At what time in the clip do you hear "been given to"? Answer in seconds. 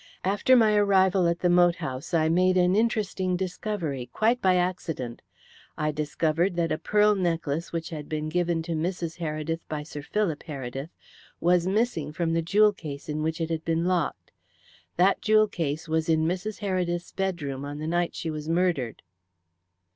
8.09-8.71